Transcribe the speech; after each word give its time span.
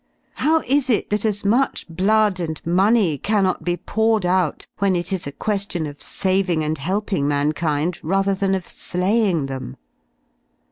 How 0.37 0.61
is 0.65 0.89
it 0.89 1.11
that 1.11 1.25
as 1.25 1.45
much 1.45 1.87
blood 1.87 2.39
and 2.39 2.59
money 2.65 3.19
cannot 3.19 3.63
be 3.63 3.77
poured 3.77 4.25
out 4.25 4.65
when 4.79 4.95
it 4.95 5.13
is 5.13 5.27
a 5.27 5.31
que^ion 5.31 5.87
of 5.87 6.01
saving 6.01 6.63
and 6.63 6.79
helping 6.79 7.27
mankind 7.27 7.99
rather 8.03 8.33
than 8.33 8.55
of 8.55 8.67
slaying 8.67 9.45
them.? 9.45 9.77